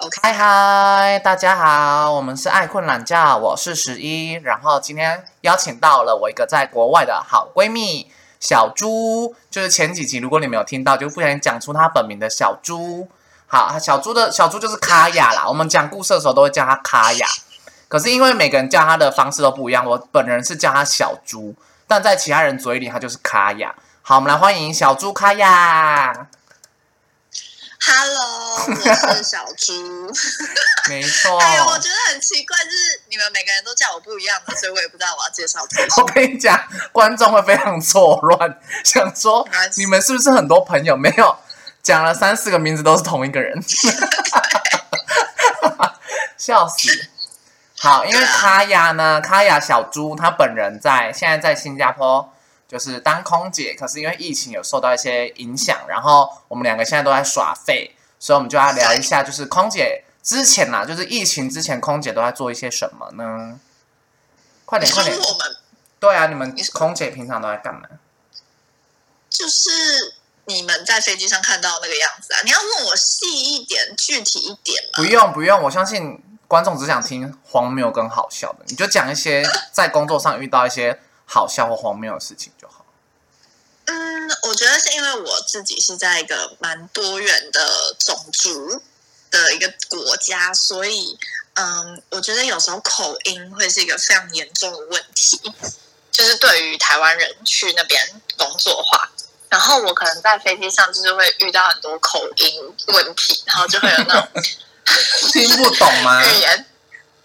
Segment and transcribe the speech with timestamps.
[0.00, 8.08] OK，嗨嗨，大家好，我们是爱困懒觉，我是十一，然后今天邀请到了我一个在国外的好闺蜜
[8.38, 13.08] 小猪，就是前几集如果你没有听到，就不小心讲出她本名的小猪。
[13.48, 17.26] 好，小猪的小猪就是卡雅啦，我们讲故事的时候都会叫她卡雅，
[17.88, 21.56] 可是因为每个人叫她的方式都不一样，我本人是叫她小猪，
[21.88, 23.74] 但在其他人嘴里她就是卡雅。
[24.02, 26.28] 好，我们来欢迎小猪卡雅。
[27.80, 28.66] Hello，
[29.08, 29.72] 我是小猪。
[30.88, 35.82] 没错， 哎，我觉得很奇怪，就是你们每个人都叫我不一样的，所以我也不知道我要介绍自己。
[36.00, 36.60] 我跟你讲，
[36.92, 40.96] 观众会非常错乱，想说你们是不是很多朋友？
[40.96, 41.36] 没有，
[41.82, 43.62] 讲了三四个名字都是同一个人，
[46.36, 47.08] 笑死。
[47.80, 52.32] 好，因为卡雅呢，卡雅小猪她本人在现在在新加坡
[52.68, 63.58] 就是当空姐，可是因为疫情有受到一些影响，然后我们两个现在都在耍废，所以我们就要聊一下，就是空姐之前啦，就是疫情之前空姐都在做一些什么呢？
[64.66, 65.16] 快点，快点！
[65.16, 65.56] 我们
[65.98, 67.80] 对啊，你们空姐平常都在干嘛？
[69.30, 69.70] 就是
[70.44, 72.40] 你们在飞机上看到那个样子啊？
[72.44, 75.02] 你要问我细一点、具体一点吗？
[75.02, 82.86] 不用不用，我相信观众只想听荒谬跟好笑的，你就讲一些在工作上遇到一些好笑或荒谬的事情就好。
[83.84, 88.82] 嗯，我觉得是因为我自己是在一个蛮多元的种族
[89.30, 91.18] 的一个国家，所以
[91.54, 95.40] 嗯，我觉得有时候口音会是一个非常严重的问题，
[96.10, 99.10] 就是对于台湾人去那边工作的话。
[99.50, 104.28] 然后我可能在飞机上就是会遇到很多口音问题，然后就会有那种
[105.32, 106.22] 听不懂吗？
[106.22, 106.66] 语言，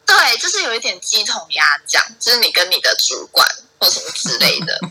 [0.06, 3.46] 对，就是有一点鸡同鸭讲，就是你跟你的主管
[3.84, 4.80] 或什么之类的，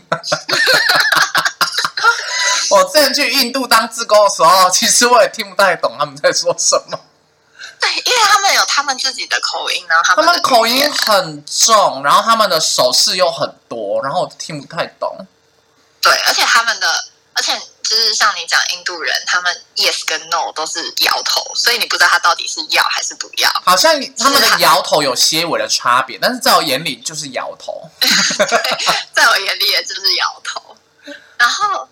[2.69, 6.99] 我之前去印度当志工的时候，其实我也听不太懂他们在说什么，
[7.79, 15.25] 对，因为他们有他们自己的口音，然后他他们的们口音很重，然后他们的手势又很多，然后我听不太懂。
[16.01, 23.49] 对，而且他们的，而且就是像你讲印度人，他们 yes 跟 no 都是摇头，所以你不知道他到底是要还是不要。
[23.65, 27.89] 好像他们的摇头有些微的差别，但是在我眼里就是摇头。
[29.13, 30.75] 在我眼里也就是摇头。
[31.37, 31.87] 然后，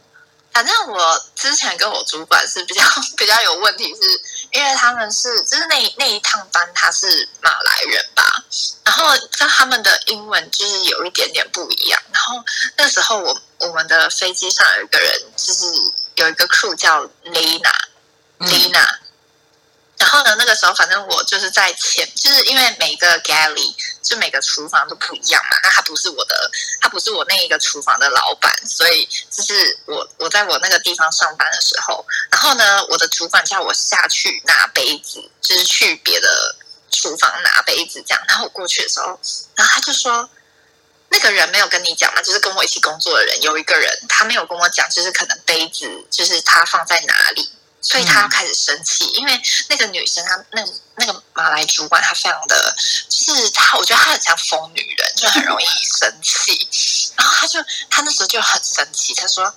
[0.53, 2.81] 反正我之前跟我主管是比较
[3.18, 4.02] 比较有问题是，
[4.51, 8.44] 因为他们是就是那那一趟班他是马来人吧，
[8.84, 12.01] 然后跟他们的英文就是有一点点不一样。
[12.12, 12.44] 然后
[12.78, 15.66] 那时候我我们的飞机上有一个人，就是
[16.16, 17.73] 有一个 crew 叫 Lena。
[18.40, 19.00] 嗯 Lina。
[20.01, 25.56] 然后呢，那个时候反正我就是在前，就是因为每个 galley 就每个厨房都不一样嘛。
[25.62, 26.51] 那他不是我的，
[26.81, 36.56] 他不是我那一个厨房的老板，所以就是我我在我那个地方上班的时候，然后呢，我的主管叫我下去拿杯子，就是去别的
[36.90, 38.23] 厨房拿杯子这样。
[38.28, 39.19] 然后我过去的时候，
[39.56, 40.28] 然后他就说。
[41.13, 47.51] 那个人没有跟你讲嘛，就是跟我一起工作的人，有一个人他没有跟我讲，就是可能杯子就是他放在哪里，
[47.81, 50.64] 所以他开始生气，因为那个女生她那
[50.96, 52.75] 那个马来主管她非常的，
[53.09, 55.66] 就是她我觉得她很像疯女人，就很容易
[56.00, 57.59] 生气，然后她就
[57.90, 59.53] 她那时候就很生气，她说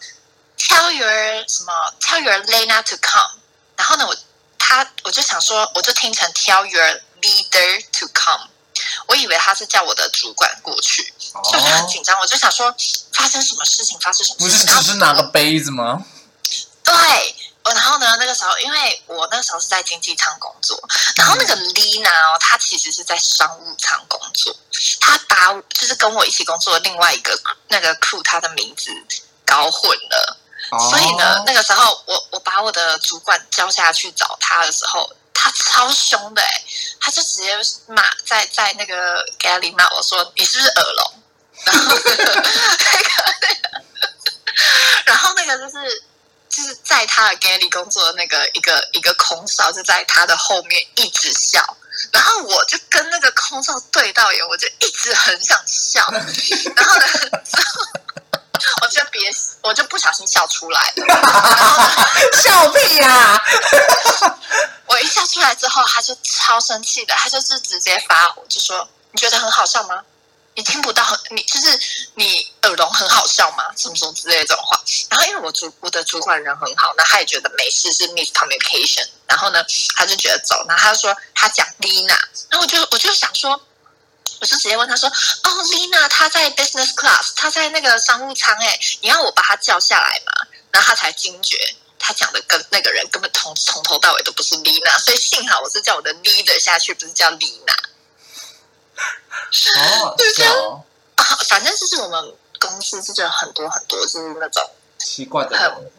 [0.59, 3.41] Tell your 什么 Tell your Lena to come，
[3.77, 4.17] 然后呢我
[4.59, 8.49] 她我就想说我就听成 Tell your leader to come。
[9.07, 11.15] 我以为他是叫我的主管过去，
[11.53, 12.19] 就是很哦，紧张。
[12.21, 12.75] 我就想说，
[13.13, 13.99] 发生什么事情？
[14.01, 14.67] 发生什么事情？
[14.67, 16.05] 不是只是拿个杯子吗？
[16.83, 17.35] 对，
[17.65, 20.79] 我然后呢，那个时候因为我那时候是在经济舱工作，
[21.17, 24.55] 然后那个 Lina 哦，她其实是在商务舱工作，
[25.01, 27.39] 她把我就是跟我一起工作的另外一个
[27.69, 28.91] 那个 crew，她的名字
[29.47, 30.39] 搞混了。
[30.91, 36.65] 所以呢，哦那个时候我我把我的主管叫下去找他的时候，他超凶的哎、
[37.01, 37.55] 他就直接
[37.87, 41.23] 骂在在那个 galley 骂我说你是不是耳聋？
[41.67, 43.85] 然后那个 那个，
[45.05, 46.03] 然后那个就是
[46.65, 51.77] 就是在他的 galley 工作的那个一个一个空少就在他的后面一直笑。
[52.11, 56.05] 然后我就跟那个空少对到眼，我就一直很想笑，
[56.75, 57.07] 然后呢，
[58.83, 59.33] 我就别，
[59.63, 61.05] 我就不小心笑出来了。
[61.07, 63.41] 然后呢，笑屁呀、
[64.87, 70.03] 我一笑出来之后，他就超生气的，他就是直接发火，就说：“你觉得很好笑吗？
[70.55, 71.81] 你听不到，你就是
[72.15, 73.65] 你耳聋很好笑吗？
[73.77, 74.81] 什么什么之类这种话。”
[75.11, 79.65] 然后因为我主我的主管人很好，那他也觉得没事是 miscommunication，然后呢，
[79.97, 82.19] 他就觉得走，然后他就说他讲 Lina，
[82.51, 83.61] 然后我就我就想说。
[84.41, 90.33] 我就直接问他说：“哦，Lina，她在 business class，他在那个商务舱，哎，你要我把他叫下来吗？”
[90.73, 91.57] 然后他才惊觉，
[91.99, 97.77] 他讲的跟那个人根本从从头到尾都不是 Lina，所以幸好我是叫我的 leader 下去，不是叫 Lina。
[100.03, 100.83] 哦，对笑哦
[101.17, 104.63] 啊，反正就是我们公司就是有很多很多就是那种
[104.99, 105.91] 奇怪的很，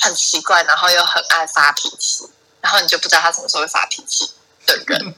[0.00, 2.28] 很奇怪，然后又很爱发脾气，
[2.60, 4.30] 然后你就不知道他什么时候会发脾气
[4.66, 5.14] 的人，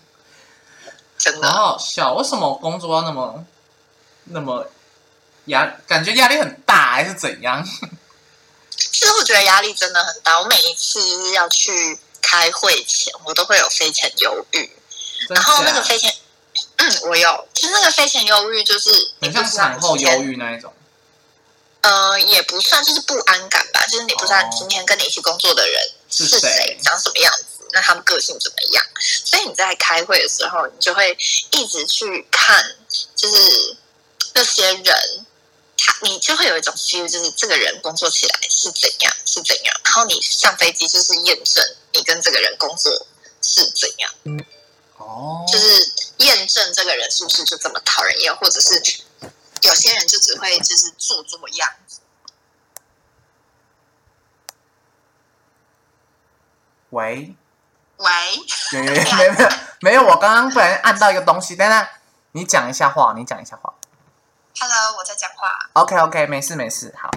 [1.19, 1.51] 真的。
[1.51, 2.15] 好好笑。
[2.15, 3.45] 为什么工作要那么
[4.25, 4.67] 那么
[5.47, 5.67] 压？
[5.87, 7.65] 感觉压力很大，还是怎样？
[8.71, 14.71] 其实我觉得压力真的很大，我每一次要去开会前，我都会有飞前忧郁，
[15.29, 16.15] 然后那个飞前，
[16.87, 20.73] 嗯，我有，其实那个飞前忧郁就是你很像产后忧郁那一种。
[21.81, 25.81] 呃，也不算，就是不安感吧，就是你不知道哦今天跟你一起工作的人
[26.11, 28.85] 是是谁谁，长什么样子，那他们个性怎么样，
[29.25, 31.17] 所以你在开会的时候，你就会
[31.53, 32.77] 一直去看，
[33.15, 33.77] 就是
[34.35, 35.27] 那些人，
[35.77, 43.06] 他你就会有一种 feel，就是这个人工作起来是怎样，是怎样，然后你上飞机就是验证你跟这个人工作
[43.43, 44.12] 是怎样。
[45.06, 48.75] 哦，就是验证这个人是不是就这么讨人厌，或者是
[49.62, 52.00] 有些人就只会就是做做样子。
[56.91, 57.37] 喂，
[57.99, 58.08] 喂
[58.73, 59.50] 有有有 没有没有
[59.81, 61.87] 没有，我刚刚不然按到一个东西，等等，
[62.32, 63.75] 你讲一下话，你讲一下话。
[64.58, 65.70] ，Hello，我在讲话。
[65.75, 67.11] OK OK，没事没事，好。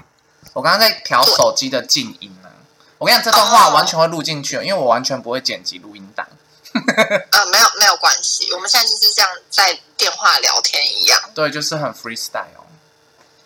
[0.52, 2.50] 我刚刚在调手机的静音呢。
[2.98, 6.26] 我跟你讲，这段话哦完全会录进去，因为我完全不会剪辑录音档。
[7.32, 11.20] 呃，没有没有关系，我们现在就是这样在电话聊天一样。
[11.34, 12.66] 对，就是很 freestyle。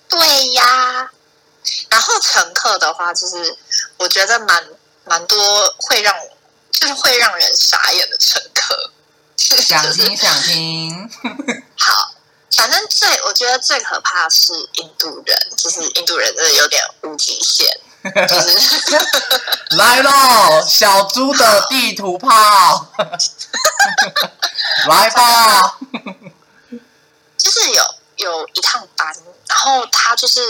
[0.09, 1.11] 对呀。
[1.89, 3.57] 然后乘客的话，就是
[3.97, 4.63] 我觉得蛮
[5.05, 6.15] 蛮多会让
[6.71, 8.91] 就是会让人傻眼的乘客。
[9.37, 11.11] 想听想听，
[11.79, 12.15] 好，
[12.57, 17.94] 反正最我觉得最可怕的是印度人，就是印度人真的有点无极限，就是
[19.77, 22.87] 来喽，小猪的地图炮，
[24.89, 25.79] 来吧。
[27.39, 29.15] 就是有有一趟班，
[29.49, 30.41] 然后他就是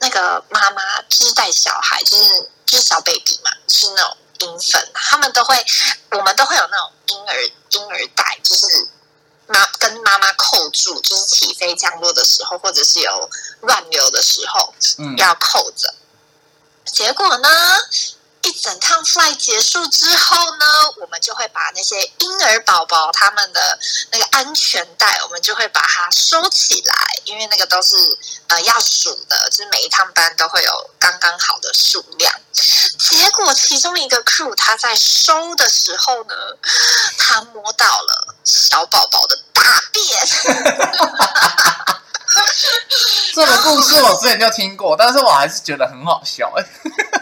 [0.00, 5.64] 那个妈妈就是带小孩，就是就是小 baby 嘛，是那种婴粉，他们都会，
[6.10, 8.66] 我们都会有那种婴儿婴儿带，就是
[9.46, 13.30] 妈跟妈妈扣住，就是起飞降落的时候，或者是有
[13.60, 15.94] 乱流的时候，嗯，要扣着。
[16.84, 17.48] 结果呢，
[18.42, 20.66] 一整趟 fly 结束之后呢，
[21.00, 23.78] 我们就会把那些婴儿宝宝他们的
[24.10, 26.94] 那个安全带，我们就会把它收起来，
[27.24, 27.96] 因为那个都是
[28.48, 32.34] 呃要数的，就是每一趟班都会有刚刚好的数量。
[32.98, 36.34] 结果其中一个 crew 他在收的时候呢，
[37.16, 39.62] 他摸到了小宝宝的大
[39.92, 40.02] 便。
[43.34, 46.52] 这个故事我之前就听过，但是我还是觉得很好笑。
[46.56, 46.64] 哎，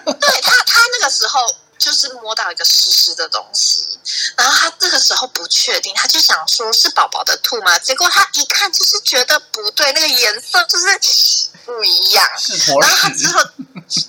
[0.04, 1.40] 对他，他那个时候
[1.78, 3.98] 就是摸到一个湿湿的东西，
[4.36, 7.78] 然后他这个时候不确定，他就想说是宝宝的吐吗？
[7.78, 11.00] 结果他一看就是觉得不对，那个颜色就是
[11.64, 12.28] 不一样。
[12.80, 13.28] 然后他之。
[13.28, 13.40] 后，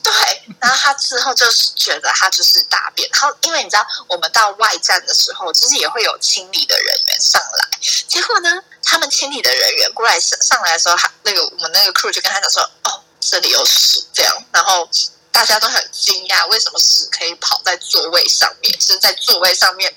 [0.04, 0.14] 对，
[0.60, 3.10] 然后他之后就是觉得他就是大便。
[3.12, 7.70] 然后因为你知道，我们到外站的时候，其实也会有清理的人员上来。
[8.08, 8.50] 结果呢，
[8.84, 14.88] 他们清理的人员过来上上来的时候，他那个我们那个 crew 就跟他讲说：“哦，这里有屎。”这样，然后
[15.32, 18.72] 大家都很惊讶，为什么屎可以跑在座位上面？
[18.80, 19.94] 就是在座位上面。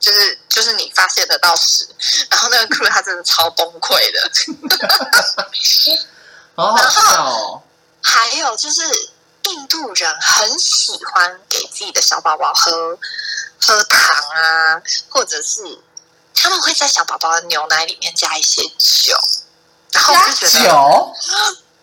[0.00, 1.86] 就是就是你发现得到屎，
[2.30, 4.30] 然后那个 crew 他真的超崩溃的，
[6.58, 7.62] 好好笑哦。
[8.02, 8.82] 还有就是
[9.44, 12.98] 印度人很喜欢给自己的小宝宝喝
[13.60, 14.00] 喝糖
[14.30, 15.80] 啊，或者是
[16.34, 19.16] 他们会在小宝宝的牛奶里面加一些酒，
[19.92, 21.14] 然后我就觉得酒，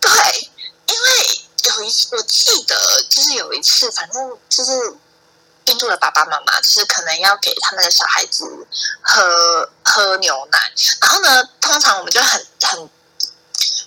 [0.02, 0.52] 对，
[0.88, 2.76] 因为有一次我记得
[3.10, 4.72] 就是有一次，反正就是
[5.66, 8.46] 印度的爸爸妈妈就是可能要给他们的小孩子
[9.02, 10.60] 喝喝牛奶，
[11.02, 12.90] 然后呢，通常我们就很很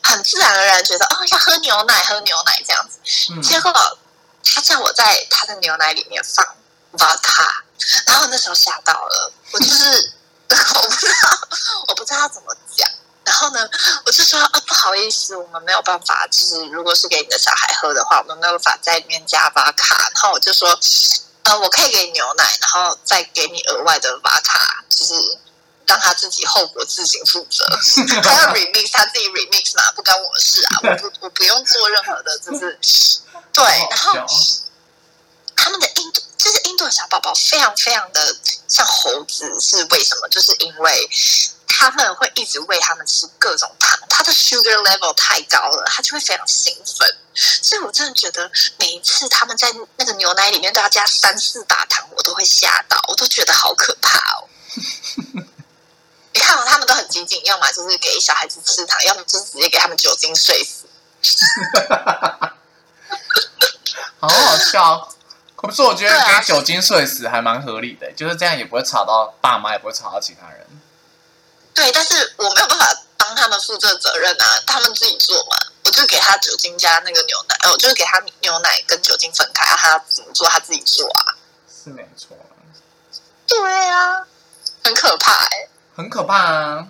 [0.09, 2.99] 很自然而然觉得哦要喝牛奶喝牛奶这样子，
[3.33, 3.73] 嗯，结果
[4.43, 6.45] 他叫我在他的牛奶里面放
[6.93, 7.47] vodka，
[8.07, 10.13] 然后那时候吓到了，我就是
[10.49, 11.15] 我不知道
[11.89, 12.89] 我不知道怎么讲。
[13.25, 13.61] 然后呢，
[14.07, 20.11] 我就说啊，不好意思，我们没有办法，就是如果是给你的小孩喝的话，我们没有办法在里面加巴卡。
[20.15, 20.71] 然后我就说，
[21.43, 25.13] 呃，我可以给你牛奶，然后再给你额外的巴卡，就是
[25.89, 27.65] 让他自己后果自行负责。
[28.23, 32.79] 他要 remix，他自己 remix 嘛，不关我的事啊，我不我不用做任何的，就是
[33.53, 33.65] 对。
[33.91, 34.13] 然后
[35.57, 38.37] 他们的印度，就是印印度的小宝宝非常非常的
[38.69, 40.29] 像猴子，是为什么？
[40.29, 41.11] 就是因为
[41.67, 47.17] 他们会一直喂他们吃各种糖，他的 sugar level 太高了，他就会非常兴奋。
[47.35, 54.49] 所以我真的觉得每一次他们在那个牛奶里面都要加三四把糖，我都会吓到，我都觉得好可怕哦。
[56.33, 60.87] 你看，他们都很激进，要么就是给小孩子吃糖，要么就是直接给他们酒精睡死。
[64.21, 65.09] 好好笑。
[65.57, 70.65] 可是我觉得给酒精睡死还蛮合理的，就是这样也不会吵到爸妈，也不会吵到其他人。
[71.75, 75.57] 对，但是我没有办法帮他们负这责任啊，他们自己做嘛。
[75.85, 81.35] 我就给他酒精加那个牛奶，呃我就是给他牛奶跟酒精分开，啊、他怎么做他自己做啊。
[81.67, 82.37] 是没错，
[83.47, 84.27] 对啊，
[84.85, 86.89] 很可怕哎、很可怕啊。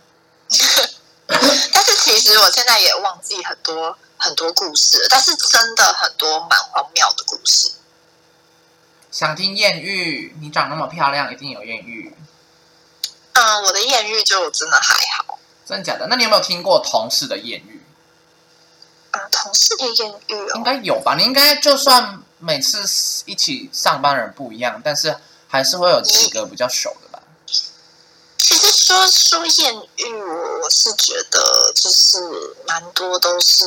[1.26, 1.40] 但
[1.84, 7.72] 是其实我现在也忘记很多很多故事，但是真的很多蛮荒谬的故事。
[9.10, 10.36] 想听艳遇？
[10.40, 12.14] 你长那么漂亮，一定有艳遇。
[13.32, 15.38] 嗯，我的艳遇就真的还好。
[15.64, 16.06] 真的假的？
[16.08, 17.82] 那你有没有听过同事的艳遇？
[19.12, 21.14] 嗯，同事的艳遇应哦，该有吧？
[21.16, 22.84] 你应该就算每次
[23.24, 25.16] 一起上班人不一样，但是
[25.48, 27.07] 还是会有几个比较熟的
[28.72, 30.22] 说说艳遇，
[30.62, 32.18] 我是觉得就是
[32.66, 33.64] 蛮多都是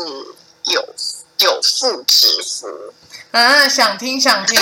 [0.66, 0.96] 有
[1.40, 2.94] 有妇之夫。
[3.32, 4.60] 啊，想听想听，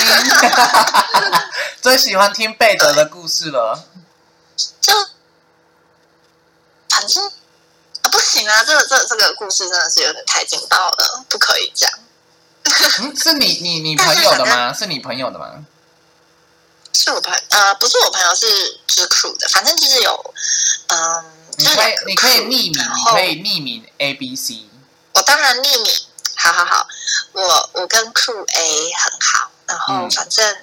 [1.82, 3.86] 最喜欢听贝德的故事了。
[4.80, 4.92] 就
[6.88, 11.98] 反正啊，不行啊，这个这个这个故事真的是有点太劲爆了，不可以这样。
[13.00, 14.72] 嗯，是你你你朋友的吗？
[14.76, 15.64] 是你朋友的吗？
[16.92, 18.46] 是我朋呃，不是我朋友，是
[18.88, 20.34] 是 crew 的，反正就是有
[20.88, 21.24] 嗯，
[21.56, 22.74] 你可以你可以匿名，
[23.12, 24.66] 可以匿名 A B C。
[25.12, 25.92] 我当然匿名，
[26.36, 26.86] 好好好，
[27.32, 30.56] 我我跟 crew A 很好，然后嗯反正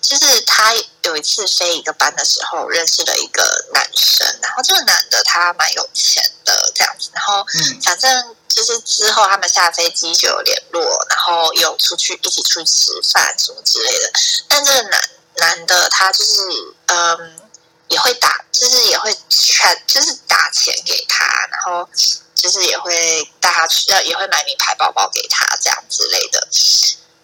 [0.00, 14.12] 就是他有一次飞一个班的时候认识了一个男生，然后这个男的他蛮有钱的这样子，然后嗯反正就是之后他们下飞机就有联络，然后有出去一起出去吃饭什么之类的。
[14.48, 15.00] 但这个男
[15.36, 16.40] 男的他就是
[16.86, 17.40] 嗯
[17.88, 21.88] 也会打，就是也会全就是打钱给他，然后
[22.34, 26.48] 就是也会带他去，要也会买名牌包包给他这样之类的。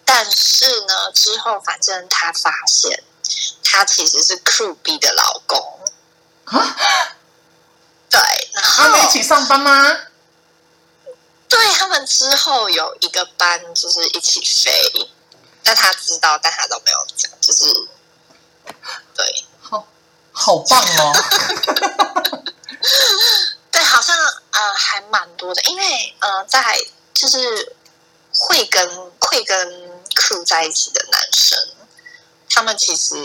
[0.05, 3.03] 但是呢，之后反正他发现
[3.63, 5.79] 他其实是 Crew B 的老公，
[6.45, 6.77] 啊，
[8.09, 8.19] 对，
[8.53, 9.97] 然后他们一起上班吗？
[11.47, 15.11] 对他们之后有一个班就是一起飞，
[15.63, 17.65] 但他知道，但他都没有讲，就是
[19.15, 19.87] 对好，
[20.31, 21.13] 好棒哦！
[23.71, 24.15] 对，好像
[24.51, 26.79] 呃还蛮多的，因为呃在
[27.13, 27.75] 就是
[28.33, 31.57] 会跟会跟 crew 在一起的男生，
[32.49, 33.15] 他们其实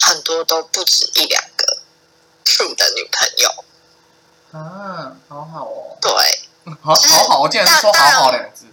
[0.00, 1.78] 很多都不止一两个
[2.44, 3.64] crew 的女朋友，
[4.52, 6.12] 啊，好好哦，对。
[6.80, 8.66] 好好好，我竟然是说好好两个字。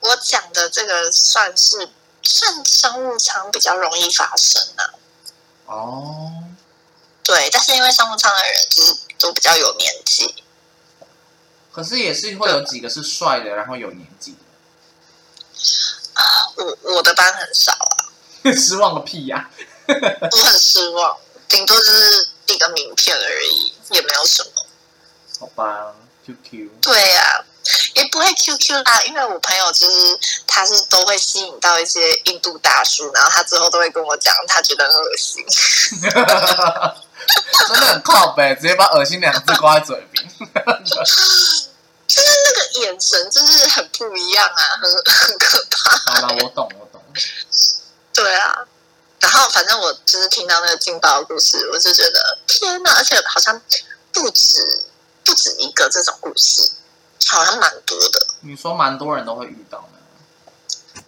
[0.00, 1.88] 我讲的这个算是
[2.22, 4.94] 算商务舱比较容易发生啊，
[5.66, 6.32] 哦，
[7.22, 10.44] 对，但是因为商务舱的人就是都比较有年纪，
[11.72, 14.36] 可是也是会有几个是帅的，然后有年纪
[16.14, 16.24] 啊，
[16.56, 18.10] 我我的班很少啊，
[18.56, 19.50] 失望个屁呀、
[19.86, 21.16] 我很失望，
[21.48, 24.66] 顶多就是递个名片而已，也没有什么。
[25.38, 25.94] 好吧
[26.26, 27.44] ，QQ，对呀、
[27.94, 35.44] 也不会 QQ 啦，因为我朋友就是他是都会吸引到一些印度大叔，然后他之后都会跟我讲，他觉得很恶心。
[37.68, 40.24] 真的很靠北，直接把恶心两个字挂在嘴边。
[42.10, 45.96] 就是那个眼神，就是很不一样啊，很很可怕。
[46.14, 47.00] 好了，我懂，我懂。
[48.12, 48.66] 对啊，
[49.20, 52.94] 然后反正我就是听到那个劲爆的故事，我就觉得天哪！
[52.96, 53.60] 而且好像
[54.12, 54.86] 不止
[55.24, 56.68] 不止一个这种故事，
[57.28, 58.26] 好像蛮多的。
[58.40, 61.02] 你说蛮多人都会遇到的，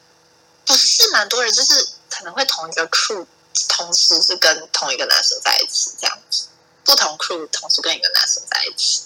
[0.67, 3.27] 不是蛮多人，就是可能会同一个 crew
[3.69, 6.45] 同时是跟同一个男生在一起这样子，
[6.85, 9.03] 不同 crew 同时跟一个男生在一起。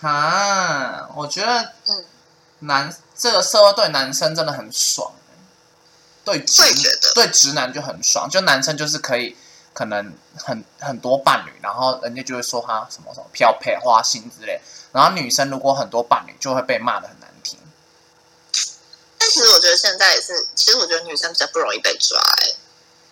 [0.00, 2.04] 哈，我觉得嗯，
[2.60, 5.12] 男这个社会对男生真的很爽，
[6.24, 6.62] 对直
[7.14, 9.36] 对直男就很爽，就男生就是可以
[9.74, 14.58] 可能很很多伴侣，然后人家就会说他什么什么漂配花心之类，
[14.92, 17.58] 然后女生如果很多伴侣就会被骂的很难听。
[19.18, 22.56] 但其实我觉得现在也是，其实我觉得女生比较不容易被抓、欸，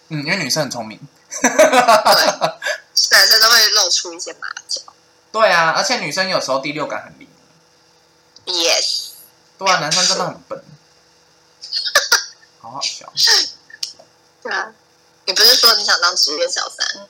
[0.08, 0.98] 嗯，因为女生很聪明。
[1.30, 1.48] 对，
[3.10, 4.80] 男生都会露出一些马脚。
[5.30, 7.28] 对啊，而且女生有时候第六感很灵。
[8.46, 9.10] Yes，
[9.58, 10.64] 对啊，男生真的很笨，
[12.60, 13.12] 好好笑。
[14.42, 14.72] 对啊，
[15.26, 17.06] 你不是说你想当职业小三？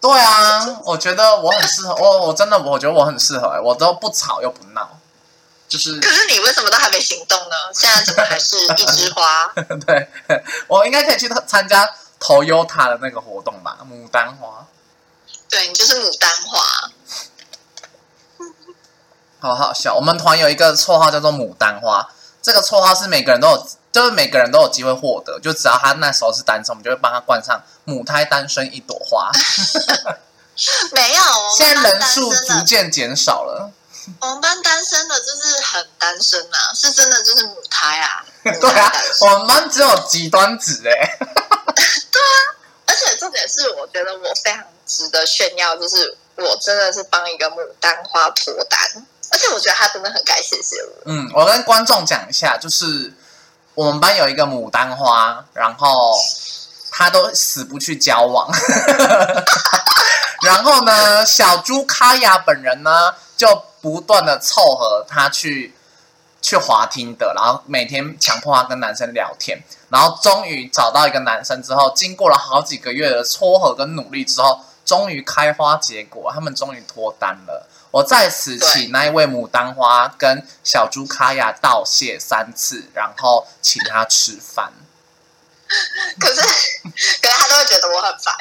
[0.00, 4.98] 对啊，我觉得我很适合，我我真的我觉得我很适合、欸，我都不吵又不闹，
[5.68, 7.56] 就是可是你为什么都还没行动呢？
[7.74, 9.52] 现在怎么还是一枝花？
[9.86, 10.08] 对
[10.66, 11.86] 我应该可以去参加
[12.18, 14.66] Toyota 的那个活动吧，牡丹花，
[15.48, 16.90] 对你就是牡丹花。
[19.42, 19.94] 好好笑。
[19.94, 22.08] 我们团有一个绰号叫做牡丹花，
[22.42, 29.30] 这个绰号是每个人都有，就是每个人都有机会获得，就只要他那时候是单身，我们就会帮他冠上母胎单身一朵花。
[30.92, 31.22] 没有，
[31.56, 33.72] 现在人数逐渐减少了。
[34.20, 38.24] 我们班单身的就是很单身啊，是真的就是母胎啊。
[38.42, 42.36] 母对啊我们班只有极端值哎、 对啊
[42.86, 48.80] 而且重点是，我觉得我非常值得炫耀，就是我真的是帮一个牡丹花脱单，
[49.30, 51.02] 而且我觉得他真的很该谢谢我。
[51.04, 53.14] 嗯，我跟观众讲一下，就是
[53.74, 56.14] 我们班有一个牡丹花，然后
[56.90, 58.50] 他都死不去交往，
[60.42, 65.74] 然后呢，小猪卡雅本人呢就不断的凑合他去
[66.42, 77.68] 去滑听的，然后每天强迫他跟男生聊天，然后终于找到一个男生之后，经过了好几个月的撮合跟努力之后，终于开花结果，他们终于脱单了。
[77.90, 84.72] 我在此对请那一位牡丹花跟小猪卡雅道谢三次，然后请他吃饭。
[86.20, 88.34] 可是，可是他都会觉得我很烦。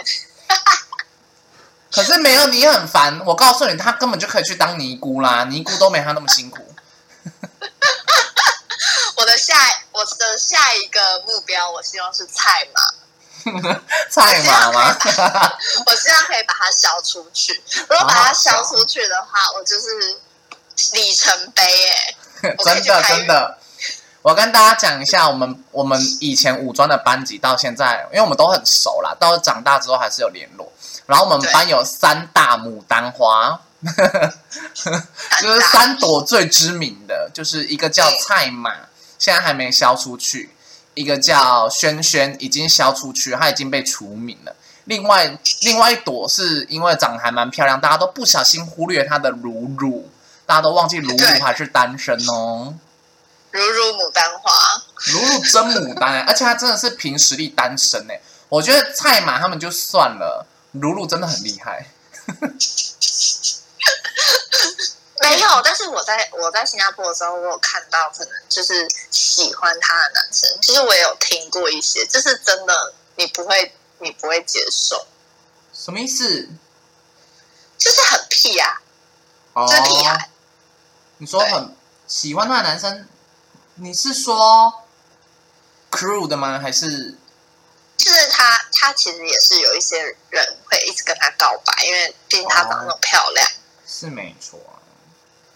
[1.91, 6.75] 可是没有你很烦，我告诉你，他根本就可以去当尼姑啦，尼姑都没他那么辛苦。
[9.17, 9.55] 我的下
[9.91, 12.81] 我的下一个目标，我希望是菜马，
[14.09, 14.97] 菜马吗？
[15.85, 17.61] 我希望可以把它消出去。
[17.89, 20.19] 如果把它消出去的话，我就是
[20.93, 22.15] 里程碑哎。
[22.57, 23.57] 我可以真的真的，
[24.21, 30.71] 我跟大家讲一下，我们我们以前五专的班级到现在，因为我们都很熟啦，到长大之后还是有联络。
[31.05, 33.59] 然后我们班有三大牡丹花，
[35.41, 38.71] 就是三朵最知名的，就是一个叫菜马，
[39.17, 40.49] 现在还没销出去；
[40.99, 44.53] 一个叫轩轩，已经消出去，他已经被除名了。
[44.83, 50.09] 另外另外一朵是因为长得还蛮漂亮，大家都不小心忽略她的如如，
[50.45, 52.75] 大家都忘记如对如还是单身哦。
[53.51, 61.87] 如如牡丹花，如如真牡丹、欸，而且她真的是凭实力单身哎、我觉得菜马他们就算了，如如真的很厉害。
[65.21, 75.05] 没有，但是我在我在新加坡的时候，我有看到可能就是喜欢他的男生，其实我也有听过一些，就是真的你不会你不会接受，
[75.73, 76.47] 什么意思？
[77.77, 78.81] 就是很屁啊，
[79.53, 80.29] 哦就是屁孩，
[81.17, 81.75] 你说很
[82.07, 83.07] 喜欢他的男生，
[83.75, 84.83] 你是说
[85.91, 86.59] crew 的吗？
[86.59, 87.15] 还是
[87.97, 93.47] 就是他他其实也是有一些人会一直跟他告白，因为毕竟他长得那么漂亮。
[93.85, 94.78] 是没错啊？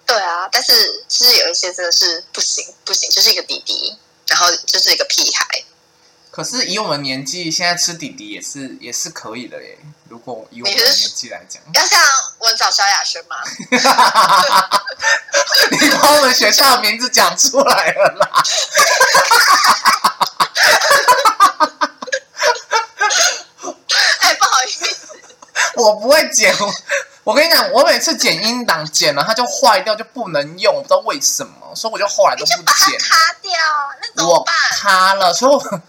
[0.06, 5.64] 对啊，但是其实有一些真的是不行不行，就是一个弟弟，然后就是一个屁孩。
[6.30, 9.78] 可是以我们年纪，现在吃弟弟也是也是可以的耶。
[10.10, 12.02] 如果以我们的年纪来讲，要像
[12.40, 13.38] 文藻萧亚轩吗？
[15.80, 18.28] 你把我们学校的名字讲出来了啦！
[24.22, 24.86] 哎，不好意思，
[25.78, 26.56] 我不会剪，
[27.24, 33.00] 我我跟你讲，我每次剪音档剪了它就坏掉，就不能用，我不知道为什么，所以我就后来都不剪。
[33.00, 33.52] 卡掉，
[34.02, 34.54] 那怎么我办？
[34.72, 35.82] 卡了，所以我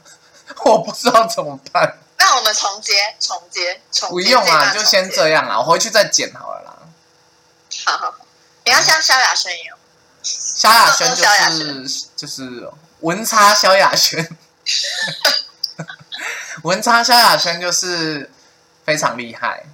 [0.73, 1.99] 我不知道怎么办。
[2.19, 4.13] 那我们重接，重接，重接。
[4.13, 6.73] 不用啊，就先这样啦，我回去再剪好了啦。
[7.85, 8.15] 好好好，
[8.65, 9.77] 你要像萧亚轩一样。
[10.23, 12.71] 萧亚轩就是就是
[13.01, 14.39] 文差萧亚轩，
[16.63, 18.31] 文差萧亚轩就是
[18.87, 19.67] 非常厉害，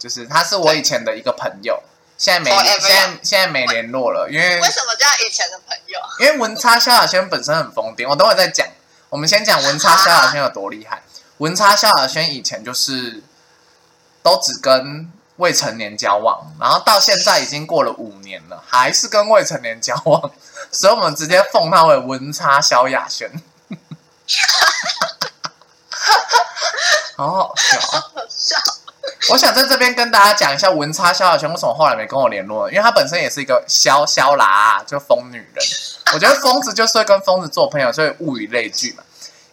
[0.00, 1.80] 就是他是我以前的一个朋友，
[2.16, 6.00] 现在没现在现在没联络了，因为为什么叫以前的朋友？
[6.18, 8.66] 因为文差萧亚轩本身很疯癫，我等会再讲。
[9.10, 11.02] 我们先讲文差萧亚轩有多厉害。
[11.36, 13.22] 文差萧亚轩以前就是
[14.22, 20.30] 都只跟未成年交往，然后到现在已经过了五年了，还是跟未成年交往，
[20.72, 23.30] 所以我们直接奉他为文差萧亚轩。
[27.16, 28.00] 好好笑啊！
[28.14, 28.56] 好笑。
[29.30, 35.64] 我想在这边跟大家讲一下文差萧亚轩为什么后来没跟我联络，因为他本身也是一个萧萧啦，就疯女人。
[36.14, 39.02] 我觉得疯子就是会跟疯子做朋友，所以物以类聚嘛。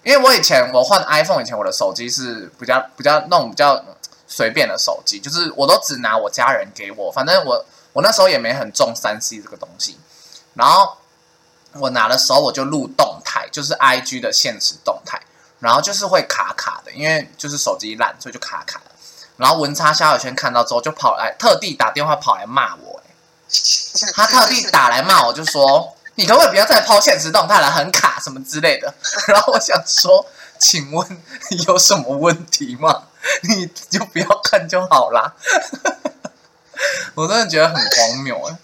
[0.04, 3.84] 因为我以前我换 iPhone 以前，我的手机是比较比较那种比较
[4.28, 9.98] 随便的手机，就是我都只拿我家人给我，反正我我那时候也没很重三 C 这个东西。
[10.54, 10.98] 然后
[11.74, 15.22] 我拿的时候我就录动态，就是 IG 的现实动态。
[15.60, 18.92] 然后就是会卡卡的，因为就是手机烂，所以就卡卡的。
[19.38, 28.94] 然后文差萧亚轩看到之后就跑来，特地打电话跑来骂我、欸， 他特地打来骂我，就说你可不可以不要再抛现实动态了，很卡什么之类的。
[29.30, 30.26] 然后我想说，
[30.60, 31.24] 请问
[31.68, 33.04] 有什么问题吗？
[33.44, 35.34] 你就不要看就好啦。
[37.16, 38.58] 我真的觉得很荒谬哎、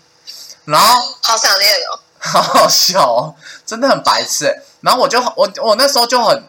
[0.65, 1.99] 然后好想念哦。
[2.25, 4.61] 好好笑哦，真的很白痴欸。
[4.81, 6.43] 然后我就我我那时候就很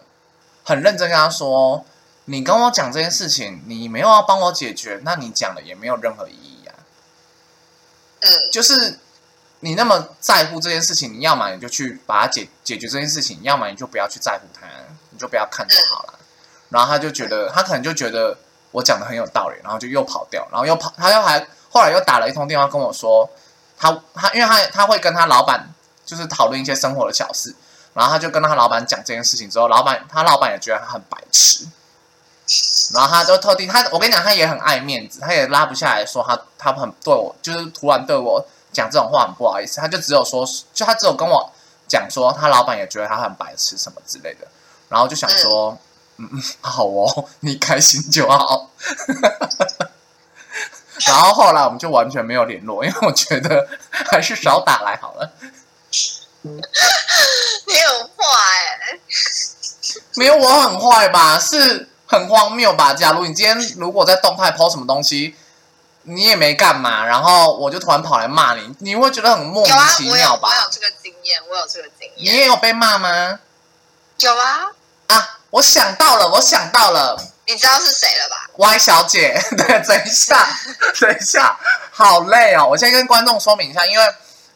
[0.62, 1.84] 很认真跟他说，
[2.26, 6.72] 你跟我讲这件事情，你没有要帮我解决，那你讲了也没有任何意义啊。
[8.20, 8.98] 嗯，就是
[9.60, 14.66] 你那么在乎这件事情，你要么你就去把它解解决这件事情，要么你就不要去在乎它，
[15.10, 16.18] 你就不要看就好了。
[16.70, 18.36] 然后他就觉得，他可能就觉得
[18.72, 23.28] 我讲的很有道理，然后就又跑掉，然后又跑，他又还后来又打了一通电话跟我说，
[23.76, 25.68] 他他因为他他会跟他老板
[26.04, 27.54] 就是讨论一些生活的小事，
[27.92, 31.66] 然后他就跟他老板讲这件事情之后，老板他老板也觉得他很白痴，
[32.92, 41.50] 然后他就特地他我跟你讲，他也很爱面子，他也拉不下来说他他很对我就是突然对我讲这种话很不好意思，他就只有说就他只有跟我
[41.88, 44.46] 讲说他老板也觉得他很白痴什么之类的，
[44.88, 45.76] 然后就想说。
[46.16, 48.70] 嗯嗯，好哦，你开心就好。
[51.08, 55.32] 然后后来我们就完全没有联络，因为我觉得还是少打来好了。
[56.44, 56.60] 你很
[58.06, 58.22] 坏
[58.80, 59.00] 哎、
[60.14, 61.36] 没有我很坏吧？
[61.36, 62.94] 是很荒谬吧？
[62.94, 65.34] 假如你今天如果在动态 PO 什么东西，
[66.02, 70.48] 你也没干嘛，然后我就突然跑来骂你，你会觉得很莫名有啊，我有其妙吧？
[70.48, 72.24] 我有这个经验，我有这个经验你。
[72.24, 73.38] 也有被骂吗？
[74.18, 74.70] 有啊，
[75.08, 77.20] 啊，我想到了，我想到了。
[77.46, 80.48] 你知道是谁了吧？Y 小姐， 对，等一下，
[80.98, 81.58] 等一下，
[81.90, 82.66] 好累哦！
[82.70, 84.04] 我先跟观众说明一下，因为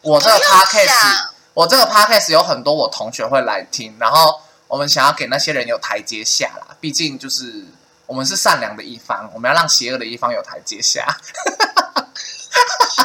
[0.01, 7.65] 我这个 podcast，我这个 podcast 有很多我同学会来听，然后我们想要给那些人有台阶下啦，毕竟就是
[8.07, 11.07] 我们是善良的一方，我们要让邪恶的一方有台阶下。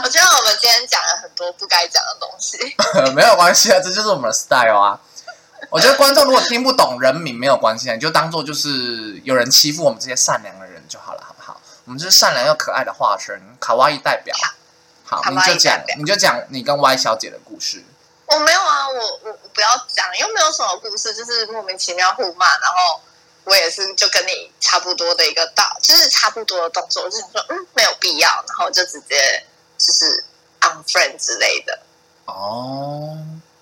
[0.03, 2.57] 我觉得我们今天讲了很多不该讲的东西。
[3.15, 4.99] 没有关系啊，这就是我们的 style 啊。
[5.69, 11.61] 我觉得观众如果听不懂人名没有关系啊，你就当做就是有人欺负我们这些善良的人就好了，好不好？
[11.85, 14.35] 我们就是善良又可爱的化身，卡哇伊代表。
[15.05, 17.85] 好，你就讲，你就讲你跟 Y 小姐的故事。
[18.33, 23.01] 我没有啊，我我我不要讲，又没有什么故事，就是莫名其妙互骂，然后
[23.43, 29.45] 我也是就跟你差不多的一个道，就是差不多的动作，我就想说嗯没有必要，然后就直接
[29.77, 30.23] 就是
[30.61, 31.79] unfriend 之类的。
[32.25, 33.17] 哦，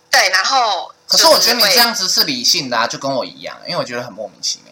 [0.09, 4.71] 对，然后可是我觉得你这样子是理性的啊，就跟我一样，因为我觉得很莫名其妙。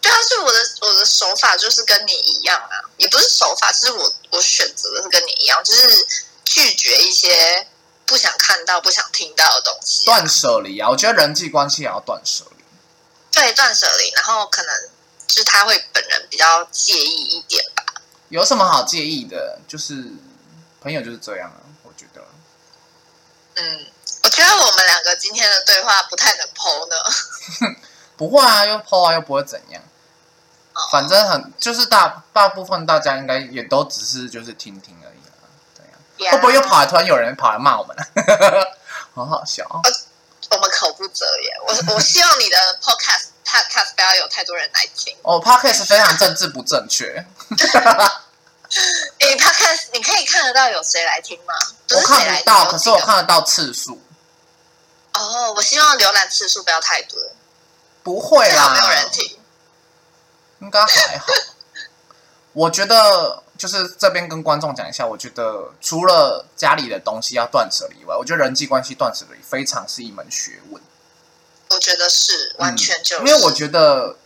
[0.00, 6.06] 对啊，所以我的我的手法就是跟你一样啊，也不是手法，就是我我选择的是跟你一样，就是
[6.44, 7.66] 拒绝一些
[8.06, 10.04] 不想看到、不想听到的东西。
[10.04, 12.64] 断舍离啊，我觉得人际关系也要断舍离。
[13.30, 14.88] 对，断舍离，然后可能
[15.26, 17.84] 就是他会本人比较介意一点吧。
[18.28, 19.58] 有什么好介意的？
[19.66, 20.04] 就是
[20.80, 22.22] 朋友就是这样啊，我觉得。
[23.56, 23.86] 嗯，
[24.22, 27.76] 我觉得我们两个今天的对话不太能剖呢。
[28.16, 29.82] 不会啊，又 PO 啊，又不会怎样。
[30.74, 35.23] 哦反正很就是大大部分大家应该也都只是就是听听而已。
[36.18, 37.96] 会不会又跑来突然有人跑来骂我们？
[39.14, 39.64] 好好笑。
[40.50, 41.52] 我们口不择言。
[41.66, 45.16] 我我希望你的 podcast podcast 不要有太多人来听。
[45.22, 47.04] 哦，Podcast 非常政治不正确，
[49.20, 51.54] 诶 podcast 你可以看得到有谁来听吗？
[51.94, 52.98] 我看不到，可是我。
[52.98, 54.00] 看得到次数。
[55.14, 57.18] 哦，我希望浏览次数不要太多，
[58.02, 59.38] 不会啦，没有人听。
[60.60, 61.26] 应该还好。
[62.52, 70.82] 我觉得就是这边跟观众讲一下，我觉得除了家里的东西要断舍离以外，我觉得人际关系断舍离非常是一门学问。
[71.70, 74.16] 我觉得是完全就是，嗯因为我觉得，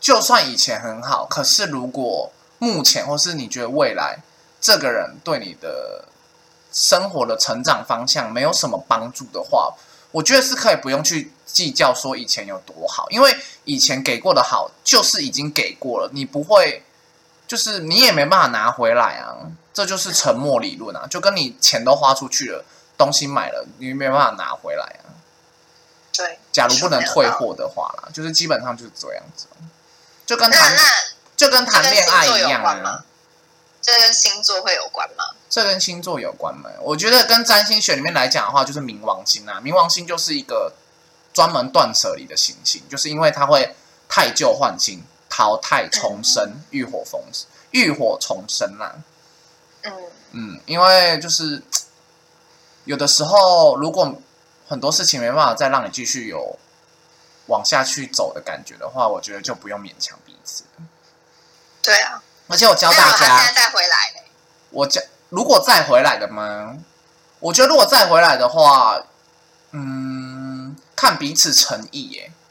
[0.00, 4.18] 就算以前很好，可是如果目前或是你觉得未来
[4.60, 6.06] 这个人对你的
[6.72, 9.74] 生活的成长方向没有什么帮助的话，
[10.10, 16.82] 我觉得是可以不用去计较说以前有多好，因为以前给过的好就是已经给过了，你不会，
[17.52, 19.36] 就是你也没办法拿回来啊，
[19.74, 22.64] 这就是沉默理论啊，就跟你钱都花出去了，
[22.96, 25.20] 东西买了，你没办法拿回来啊。
[26.14, 26.38] 对。
[26.50, 29.48] 假如不能退货的话啦，就是基本上就是这样子，
[30.24, 30.74] 就跟谈
[31.36, 33.04] 就跟谈恋爱一样啊。
[33.82, 35.22] 这跟星座会有关吗？
[35.50, 36.70] 这跟星座有关吗？
[36.80, 39.60] 我觉得跟占星学里面来讲的话，就是冥王星啊。
[39.62, 40.72] 冥王星就是一个
[41.34, 43.76] 专门断舍离的行星，就是因为它会
[44.08, 47.18] 太旧换新、淘汰重生、浴火逢
[47.70, 48.96] 浴火重生啦、
[49.80, 49.92] 嗯，
[50.32, 51.62] 嗯，因为就是
[52.84, 54.14] 有的时候，如果
[54.68, 56.58] 很多事情没办法再让你继续有
[57.46, 60.64] 往下去走的感觉的话，我觉得就不用勉强彼此。
[61.82, 64.24] 对啊，而且我教大家现在，再回来嘞，
[64.68, 66.76] 我教如果再回来的吗？
[67.40, 69.02] 我觉得如果再回来的话，
[69.70, 72.30] 嗯，看彼此诚意耶。
[72.34, 72.41] 哦，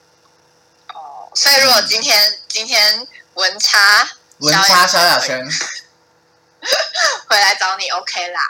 [1.34, 4.08] 所以如果今天、今天文差
[4.40, 5.44] 文差萧亚轩，
[7.30, 8.42] 回来找你，OK 啦。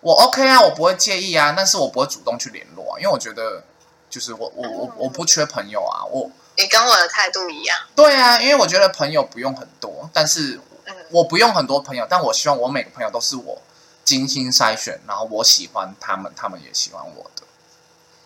[0.00, 3.64] 我 OK 啊，我不会介意啊，但是我不会主动去联络啊，因为我觉得
[4.08, 13.60] 就是我我我我不缺朋友啊，我你跟我的态度一样，对啊，因为我觉得朋友不用很多，但是嗯，我不用很多朋友，但我希望我每个朋友都是我
[14.04, 17.42] 精心筛选，然后我喜欢他们，他们也喜欢我的。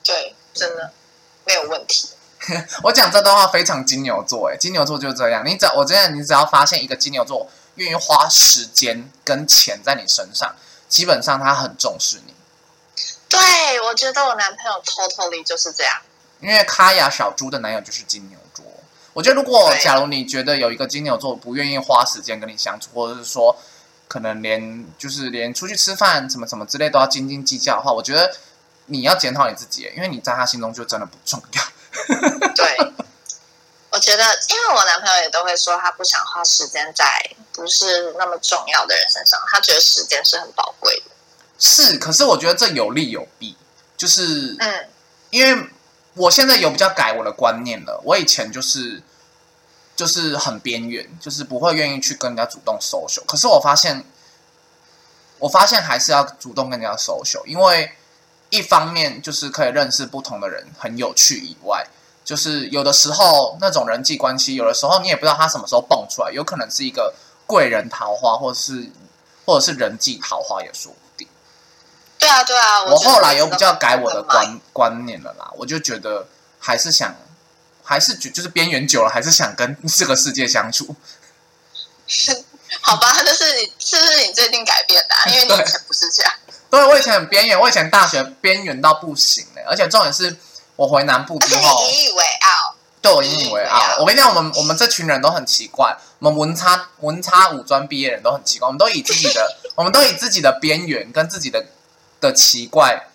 [0.05, 0.93] 对，真的
[1.45, 2.11] 没有问题。
[2.83, 5.43] 我讲这段话非常金牛座，哎，金牛座就是这样。
[5.45, 10.55] 你只要我真的，你只要发现一个金牛座愿意花时间跟钱在你身上，
[10.89, 12.35] 基本上他很重视你。
[13.29, 13.41] 对，
[13.83, 16.03] 我觉得我男朋友 totally 就是这样。
[16.41, 18.65] 因为卡雅小猪的男友就是金牛座。
[19.13, 23.57] 我觉得，如果假如你觉得有一个金牛座不愿意花时间跟你相处，或者是说
[24.07, 28.37] 可能连就是连出去吃饭什么什么之类都要斤斤计较的话，我觉得
[28.87, 31.63] 你要检讨你自己，因为你在他心中就真的不重要。
[32.55, 32.93] 对，
[33.91, 37.05] 我觉得，因为我男朋友也都会说，他不想花时间在
[37.53, 41.11] 不是那么重要的人身上，他觉得时间是很宝贵的。
[41.59, 43.57] 是，可是我觉得这有利有弊，
[43.97, 44.89] 就是嗯，
[45.31, 45.69] 因为
[46.15, 49.01] 我现在有比较改我的观念了，我以前就是
[49.95, 53.25] 就是很边缘，就是不会愿意去跟人家主动 social。
[53.27, 54.05] 可是我发现，
[55.39, 57.97] 我发现还是要主动跟人家 social，因为
[58.55, 61.85] 一方面就是可以认识不同的人，很有趣以外，
[62.25, 67.13] 就是有的时候那种人际关系，有的时候你也不知道他什么时候蹦出来，有可能是一个
[67.47, 68.91] 贵人桃花，或者是
[69.45, 71.27] 或者是人际桃花也说不定。
[72.19, 72.85] 对啊，对啊。
[72.85, 76.29] 我后来有比较改我的观观念了啦，我就觉得
[76.61, 77.15] 还是想，
[77.83, 80.95] 还是觉就是边缘久了，还是想跟这个世界相处。
[82.81, 85.25] 好吧，那是你是不是你最近改变的、啊？
[85.27, 86.33] 因为你以前不是这样。
[86.75, 90.37] 对我以前很边缘，我以前大学边缘到不行嘞、而且重点是
[90.75, 92.75] 我回南部之后，你引以为傲。
[93.01, 93.81] 对我引以为傲。
[94.01, 101.65] 我跟你讲，我们我们这群人都很奇怪，我们文差文差五专毕业人都很奇怪，我们都以自己的 我们都以自己的边缘跟自己的
[102.21, 103.07] 的奇怪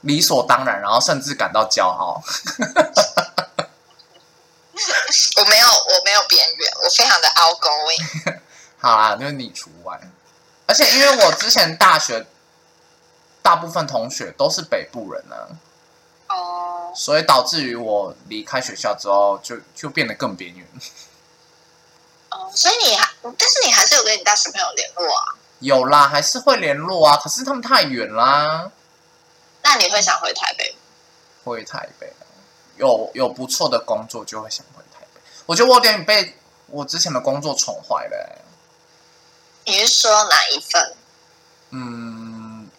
[0.00, 2.20] 理所当然，然后甚至感到骄傲。
[5.36, 8.38] 我没有，我没有边缘，我非常的 outgoing。
[8.80, 10.00] 好啦，就是你除外。
[10.66, 12.26] 而且因为我之前大学
[13.42, 15.36] 大部分同学都是北部人呢、
[16.28, 20.66] 哦，所以导致于我离开学校之后就就变得更边缘。
[22.30, 25.34] 哦，所以你还，但是你还是有跟你大学朋友联络啊？
[25.58, 28.70] 有啦，还是会联络啊，可是他们太远啦，
[29.62, 30.78] 那你会想回台北吗？
[31.44, 32.24] 回台北啊
[32.76, 35.20] 有有不错的工作就会想回台北。
[35.46, 36.36] 我觉得我有点被
[36.68, 38.42] 我之前的工作宠坏了、欸。
[39.64, 40.96] 你是说哪一份？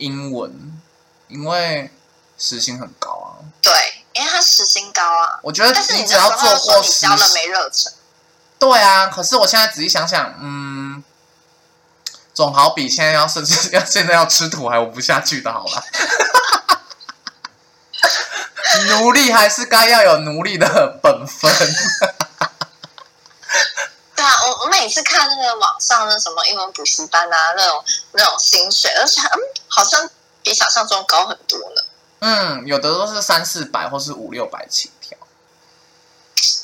[0.03, 0.81] 嗯，英文，
[1.27, 1.91] 因为
[2.37, 3.39] 时薪很高啊。
[3.61, 3.71] 对，
[4.13, 5.39] 因为他时薪高啊。
[5.43, 7.93] 我觉得但是你只要做过你教了没热忱，
[8.59, 11.03] 对啊，可是我现在仔细想想，嗯，
[12.33, 15.83] 总好比现在要甚至要现在要吃土还活不下去的好吧。
[18.87, 21.51] 奴隶还是该要有奴隶的本分。
[24.15, 29.39] 对啊，我我每次看那个网上那什么英文补习班啊，那种那种薪水，而且嗯，
[29.75, 30.07] 好像
[30.43, 31.81] 比想象中高很多呢。
[32.19, 35.17] 嗯，有的都是三四百或是五六百起跳，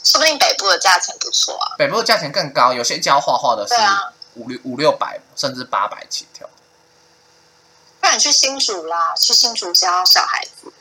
[0.03, 1.75] 说不定北部的价钱不错啊。
[1.77, 3.73] 北部的价钱更高，有些教画画的是
[4.35, 6.47] 五六五六百甚至八百起跳。
[7.99, 10.71] 不然你去新竹啦，去新竹教小孩子。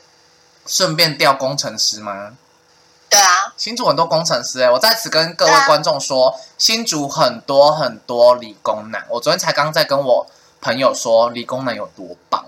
[0.65, 2.37] 顺便调工程师吗？
[3.09, 9.05] 对啊，新竹很多工程师哎、我在此跟各位观众说，新竹很多很多理工男。
[9.09, 10.27] 我昨天才刚在跟我
[10.61, 12.45] 朋友说，理工男有多棒。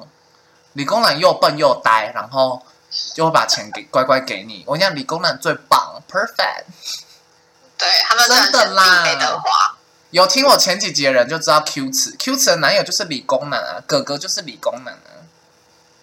[0.73, 2.61] 理工男又笨又呆，然后
[3.13, 4.63] 就会把钱给乖乖给你。
[4.65, 6.65] 我跟你讲，理工男最棒，perfect。
[7.77, 9.75] 对他们真的啦
[10.11, 15.09] 有听我前几集的人就知道 Q 词，Q 词的男友就是理工男啊，哥哥就是理工男啊。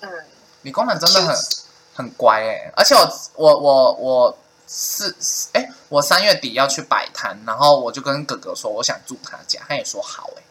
[0.00, 0.10] 嗯，
[0.62, 1.36] 理工男真的很
[1.94, 5.14] 很乖哎、而且我我我我是
[5.52, 10.42] 哎、我三月底要去摆摊，然后我就跟哥哥说我想住他家，他也说好哎、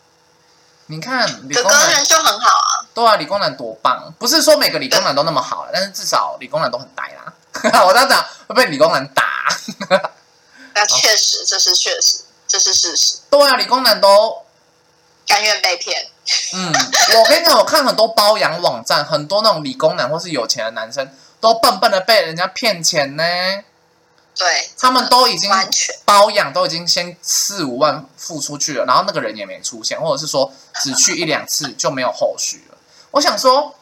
[0.88, 2.84] 你看理哥哥工男人就很好啊。
[2.93, 4.12] 对啊，理工男多棒！
[4.17, 7.34] 不是说每个理工男都那么好，但是至少理工男都很呆啦。
[7.86, 9.23] 我这样讲会被理工男打。
[10.73, 14.43] 那确实，这是确实，这是事实，对啊，理工男都
[15.28, 16.08] 甘愿被骗。
[16.54, 16.73] 嗯，
[17.17, 23.23] 我跟你讲，我看很多包养网站，很多那种理工男或是有钱的男生都笨笨的被人家骗钱呢。
[24.38, 32.78] 对，他们都已经完全包养，都已经先四五万付出去了，然后那个人也没出现，或者是说只去一两次就没有后续了。
[33.12, 33.76] 我想说，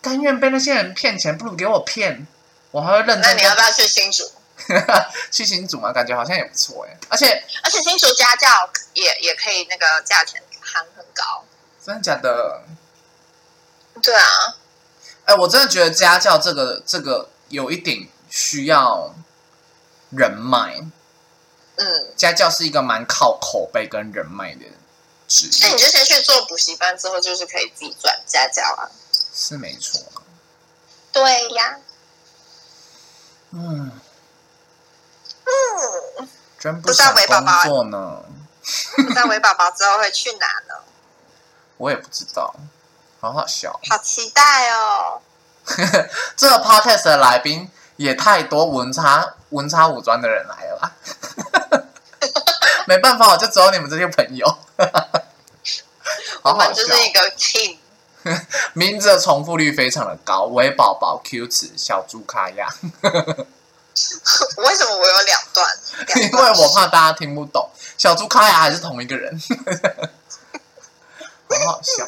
[0.00, 2.26] 甘愿被那些人骗钱，不如给我骗，
[2.70, 4.30] 我还会认真那你要不要去新竹？
[5.32, 6.96] 去新竹嘛，感觉好像也不错哎。
[7.08, 8.48] 而且而且新竹家教
[8.94, 11.44] 也也可以那个价钱喊很高。
[11.84, 12.62] 真的假的？
[14.02, 14.54] 对啊，
[15.24, 19.14] 哎，我真的觉得家教这个这个有一点需要
[20.10, 20.80] 人脉，
[21.76, 24.64] 嗯，家教是一个蛮靠口碑跟人脉的
[25.28, 28.90] 职那你业，就先去做补习班，之后就是可以自己转家教啊。
[29.34, 30.00] 是没错。
[31.12, 31.78] 对呀，
[33.50, 33.90] 嗯，
[35.44, 38.22] 嗯，真不不知道想韦宝宝工作呢，
[38.96, 40.74] 不知道韦宝宝之后会去哪呢？
[41.78, 42.54] 我也不知道，
[43.20, 43.78] 好好笑。
[43.88, 45.20] 好期待哦！
[46.36, 50.92] 这个 podcast 的来宾也太多文差文差武专的人来了吧？
[52.86, 54.46] 没办法，我就只有你们这些朋友。
[56.42, 57.78] 我 好好笑们就，是一个 team，
[58.74, 62.68] 名字的重复率非常的高，韦宝宝、Q 子、小猪卡亚，
[63.02, 65.66] 为什么我有两段？
[66.06, 69.36] 两因段为我怕大家听不懂，小猪卡亚还是同一个人，
[71.50, 72.06] 好好笑。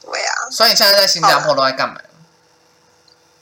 [0.00, 2.00] 对啊，所以你现在在新加坡都在干嘛？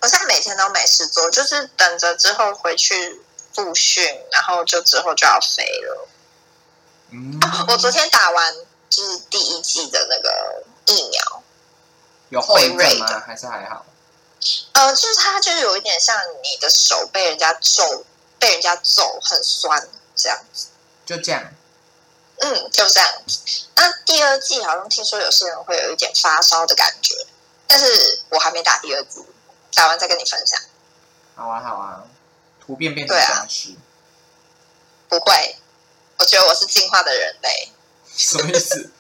[0.01, 3.21] 我现在每天都没事做，就是等着之后回去
[3.55, 6.09] 复训，然后就之后就要飞了。
[7.11, 8.55] 嗯，我昨天打完
[8.91, 11.43] 就是第一季的那个疫苗，
[12.29, 13.23] 有后遗症辉瑞的吗？
[13.27, 13.87] 还是还好？
[14.73, 18.05] 呃，就是它就是有一点像你的手被人家揍，
[18.39, 20.67] 被人家揍很酸这样子。
[21.07, 21.43] 就这样。
[22.39, 23.39] 嗯，就这样子。
[23.77, 27.15] 那第二季好像听说有些人会有一点发烧的感觉，
[27.67, 29.25] 但是我还没打第二季，
[29.77, 30.61] 打完再跟你分享。
[31.37, 32.03] 好啊，好啊，
[32.61, 33.75] 图片变成僵尸，
[35.09, 35.57] 不会，
[36.19, 37.73] 我觉得我是进化的人类。
[38.17, 38.91] 什么意思？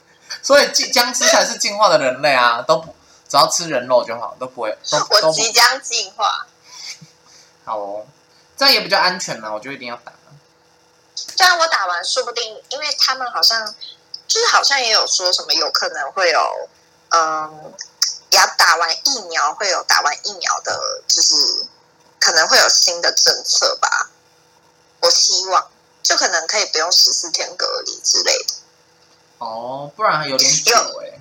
[0.43, 2.95] 所以进僵尸才是进化的人类啊，都不
[3.29, 4.79] 只要吃人肉就好，都不会
[5.23, 6.47] 我即将进化。
[7.65, 8.07] 好哦，
[8.57, 10.13] 这样也比较安全呢、我就一定要打。
[11.15, 13.75] 虽然，我打完说不定，因为他们好像
[14.29, 16.69] 就是好像也有说什么有可能会有，
[17.09, 17.73] 嗯，
[18.31, 21.35] 要打完疫苗会有打完疫苗的，就是
[22.21, 24.11] 可能会有新的政策吧。
[25.01, 25.71] 我希望
[26.03, 28.55] 就可能可以不用十四天隔离之类的。
[29.39, 31.21] 哦，不然有点久哎、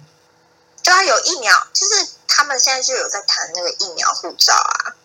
[0.82, 4.96] 对啊，有疫苗，就是他们现在就有在谈那个疫苗护照啊，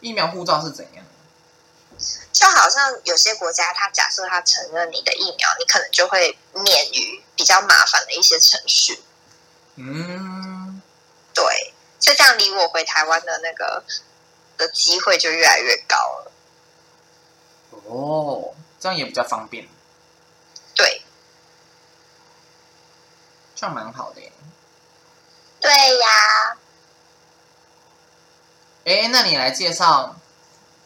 [0.00, 1.04] 疫苗护照是怎样？
[2.32, 9.02] 就好像有些国家，他假设他承认你的疫苗，你可能就会免于比较麻烦的一些程序。
[9.74, 10.47] 嗯，
[11.38, 13.84] 对，就这样离我回台湾的那个
[14.56, 16.32] 的机会就越来越高了。
[17.86, 19.68] 哦，这样也比较方便，
[20.74, 21.02] 对，
[23.54, 24.32] 这样蛮好的耶。
[25.60, 26.56] 对呀，
[28.84, 30.16] 哎，那你来介绍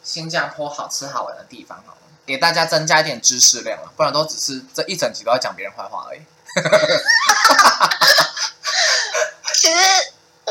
[0.04, 6.20] 新加坡好吃好玩的地方好了，给大家增加一点知识量啊，不然都只是这一整集都要讲别人坏话而已。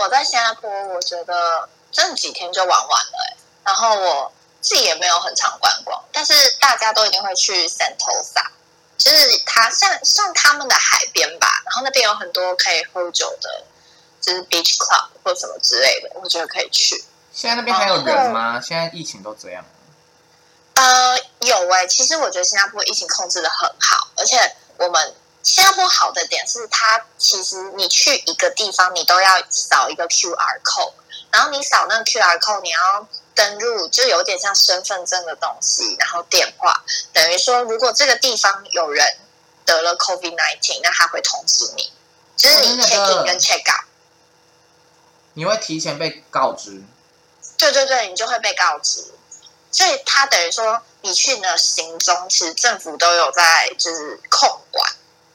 [0.02, 8.48] 我在新加坡，我觉得这几天就玩完了、欸，然后我自己也没有很常观光，但是大家都一定会去 Sentosa，
[8.98, 13.64] 就是它像像他们的海边吧，然后那边有很多可以喝酒的，
[14.20, 17.04] 就是 beach club 或什么之类的，我觉得可以去。
[17.32, 18.60] 现在那边还有人吗？
[18.60, 19.64] 现在疫情都这样。
[20.74, 30.93] 呃，有哎、其实我觉得新加坡疫情控制的很好，而且我们新加坡好的点是它其实你去一个地方，你都要扫一个 QR code，
[31.32, 39.17] 然后你扫那个 QR code，你要登录，就有点像身份证的东西，然后电话，等于说如果这个地方有人
[39.65, 41.91] 得了 COVID nineteen，那他会通知你，
[42.36, 43.86] 就是你 check in 跟 check out。
[45.34, 46.84] 你会提前被告知。
[47.58, 49.06] 对对对，你就会被告知。
[49.71, 54.91] 所以他等于说，你去的行踪，其实政府都有在就是控管，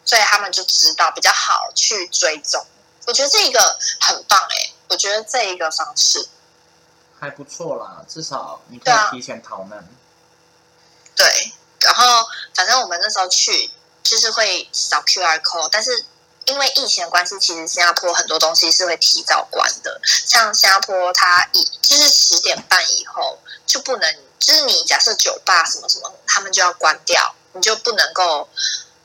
[0.07, 2.65] 所以他们就知道比较好去追踪。
[3.07, 6.27] 我觉得这一个很棒哎、我觉得这一个方式，
[7.21, 9.87] 还不错啦，至少你可以提前逃难。
[11.15, 11.53] 对。
[11.81, 13.71] 然后反正我们那时候去
[14.03, 16.05] 就是会扫 QR code，但是
[16.47, 20.01] 因为疫情的关系，其实新加坡很多东西是会提早关的。
[20.03, 28.49] 像新加坡，它以就是十点半以后就不能，就是你假设酒吧什么什么，他们就要关掉，你就不能够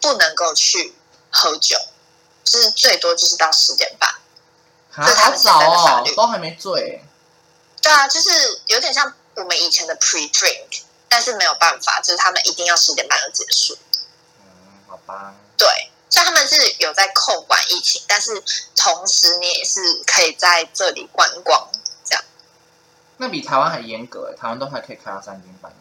[0.01, 0.93] 不能够去
[1.29, 1.77] 喝酒，
[2.43, 4.09] 就是最多就是到十点半。
[4.95, 7.01] 啊，这是他们好早现在的法律，哦都还没醉。
[7.81, 13.77] 对啊，就是有点像我们以前的 pre drink，但是没有办法，就是他们一定要十点半就结束。
[14.39, 14.43] 嗯，
[14.89, 15.33] 好吧。
[15.57, 15.67] 对，
[16.09, 18.43] 所以他们是有在控管疫情，但是
[18.75, 21.69] 同时你也是可以在这里观光。
[22.03, 22.23] 这样，
[23.17, 25.77] 那比台湾还严格欸，台湾都还可以开到三更半夜。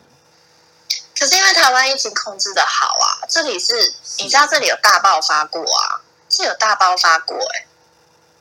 [1.20, 6.00] 可是因为台湾疫情控制的好啊，这里是你知道这里有大爆发过啊，
[6.30, 7.66] 是有大爆发过哎、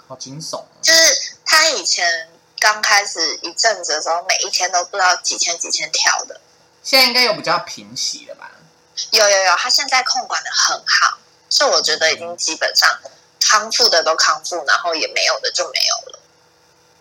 [0.08, 0.66] 好惊悚哦！
[0.82, 6.40] 就是他以前刚开始一阵子的时候，每一天都不知道几千几千跳的。
[6.82, 8.50] 现在应该有比较平息了吧？
[9.12, 11.18] 有有有，他现在控管的很好，
[11.50, 12.90] 所以我觉得已经基本上
[13.42, 16.20] 康复的都康复，然后也没有的就没有了。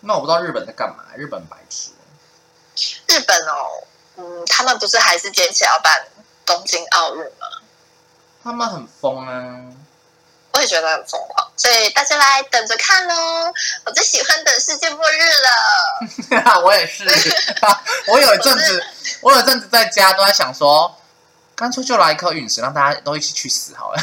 [0.00, 1.90] 那我不知道日本在干嘛，日本白痴。
[3.06, 3.84] 日本哦，
[4.18, 6.04] 嗯，他们不是还是坚持要办
[6.44, 7.46] 东京奥运吗？
[8.42, 9.60] 他们很疯啊！
[10.52, 13.52] 我也觉得很疯狂，所以大家来等着看喽！
[13.84, 15.18] 我最喜欢等世界末日
[16.40, 16.60] 了。
[16.64, 17.04] 我也是，
[18.08, 18.84] 我有一阵子，
[19.22, 20.96] 我有一阵子在家都在想说，
[21.54, 23.98] 干脆就来一颗陨石，让大家都一起去死好了。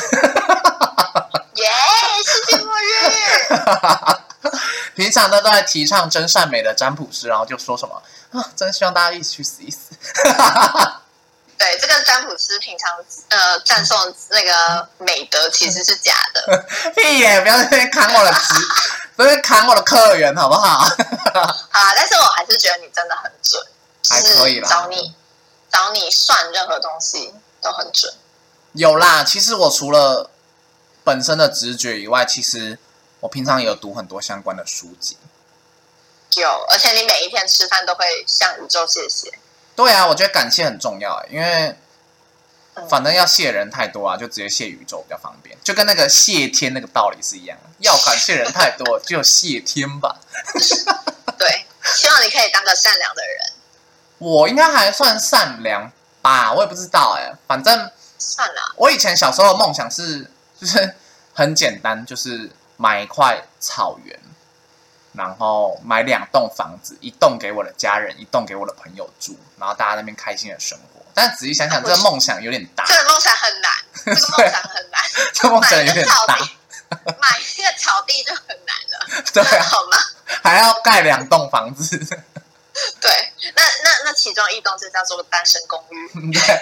[1.56, 1.66] 耶、
[2.24, 4.52] 世界末日！
[4.96, 8.02] 平常呢都在提倡真善美的占卜师，然后就说什么
[8.32, 9.95] 啊，真希望大家一起去死一死。
[11.58, 12.98] 对，这个占卜师平常
[13.30, 16.66] 呃赞颂那个美德其实是假的。
[16.94, 17.40] 屁耶！
[17.40, 18.54] 不要在那边砍我的职，
[19.16, 20.80] 不要砍我的客源，好不好？
[20.84, 23.66] 好啦，但是我还是觉得你真的很准，
[24.10, 25.16] 还可以啦找你
[25.72, 28.14] 找你算任何东西都很准。
[28.74, 30.30] 有啦，其实我除了
[31.06, 32.78] 本身的直觉以外，其实
[33.22, 35.18] 我平常也有读很多相关的书籍。
[36.36, 39.40] 有，而且你每一天吃饭都会向宇宙谢谢。
[39.76, 41.76] 对啊，我觉得感谢很重要，因为
[42.76, 47.70] 嗯反正要谢人太多啊，就直接谢宇宙比较方便，就跟那个谢天那个道理是一样的。
[47.80, 50.20] 要感谢人太多，就谢天吧。
[51.38, 53.54] 对，希望你可以当个善良的人。
[54.18, 60.96] 我应该还算善良吧，我也不知道哎、反正算了，我以前小时候的梦想是，就是
[61.34, 64.18] 很简单，就是买一块草原，
[65.18, 71.02] 然后买两栋房子，一栋给我的家人，一栋给我的朋友住，然后大家那边开心的生活。
[71.14, 73.72] 但仔细想想，这个梦想有点大，这个 梦想很难，
[74.04, 75.02] 这个梦想很难。
[75.34, 76.38] 这个梦想有点大，
[77.22, 79.98] 买一个草地就很难了，对啊，好吗？
[80.44, 86.32] 还要盖两栋房子，对，那那那其中一栋就叫做单身公寓。
[86.34, 86.62] 对，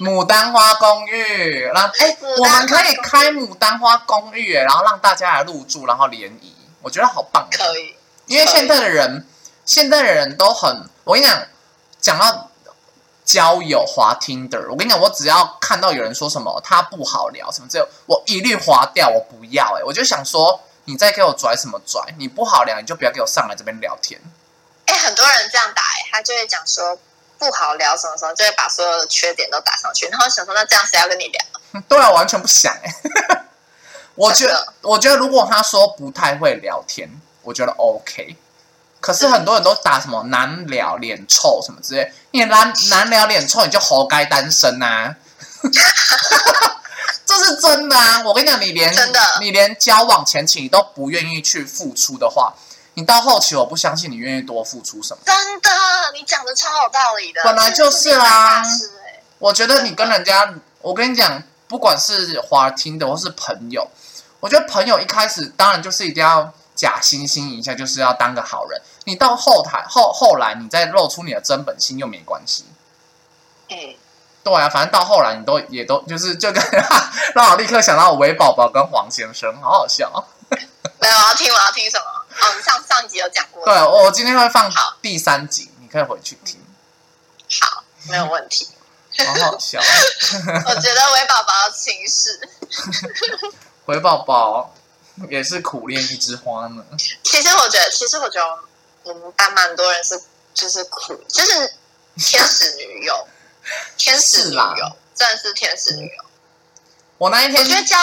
[0.00, 6.51] 牡丹花公寓，那哎，我们可以开牡丹花公寓，然后让大家来入住，然后联谊，
[6.82, 7.48] 我觉得好棒哦。
[7.50, 9.26] 可以，因为现在的人，
[9.64, 11.46] 现在的人都很，我跟你讲，
[12.00, 12.50] 讲到
[13.24, 24.20] 交友滑 Tinder，我跟你讲，我只要看到有人说什么他不好聊什么这，我一律划掉，我不要、哎，我就想说，你再给我拽什么拽，你不好聊，你就不要给我上来这边聊天。
[24.86, 26.98] 哎，很多人这样打，哎，他就会讲说
[27.38, 31.82] 不好聊什么什么，就会把所有的缺点都打上去，然后想说，那这样谁要跟你聊？
[31.88, 33.44] 对啊，完全不想哎、
[34.22, 37.10] 我觉得，我觉得如果他说不太会聊天，
[37.42, 38.36] 我觉得 OK。
[39.00, 45.16] 可是很多人都打什么难聊、脸臭什么之类，你难难聊、脸臭，你就活该单身啊！
[47.26, 48.22] 这是真的啊！
[48.24, 52.54] 我跟你讲，你连真的你连交往前期你都不愿意去付出的话，
[52.94, 55.20] 你到后期我不相信你愿意多付出什么。
[55.26, 55.70] 真的，
[56.14, 58.62] 你讲的超有道理的，本来就是啊
[59.38, 63.90] 我觉得你跟人家，我跟你讲，不管是滑听的或是朋友，
[64.42, 68.82] 我觉得朋友一开始当然就是一定要假惺惺一下，就是要当个好人。
[69.04, 72.64] 你到后台后后来，你再露出你的真本性又没关系。
[73.68, 73.94] 嗯，
[74.42, 76.60] 对啊，反正到后来你都也都就是就跟
[77.36, 80.24] 让我立刻想到韦宝宝跟黄先生，好好笑哦。
[80.98, 82.04] 没有，我要听，我要听什么？
[82.04, 86.58] 哦，你上上一集有讲过，对，我今天会放好第三集，你可以回去听，
[87.60, 88.68] 好，没有问题。
[89.24, 89.78] 好好笑。
[90.66, 91.94] 我觉得韦宝宝要轻
[93.86, 93.92] 视。
[93.92, 94.74] 韦宝宝
[95.28, 96.84] 也是苦练一枝花呢。
[97.22, 98.58] 其实我觉得，其实我觉得
[99.04, 100.20] 我们班蛮多人是
[100.54, 101.74] 就是苦，就是
[102.16, 103.28] 天使女友，
[103.98, 106.24] 天使女友，真的是天使女友。
[107.18, 107.96] 我那一天我觉得娇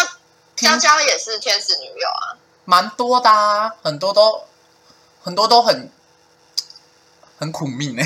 [0.56, 2.38] 娇娇也是天使女友啊。
[2.66, 4.46] 蛮多的啊，很多都
[5.24, 5.92] 很多都很
[7.40, 8.04] 很苦命呢、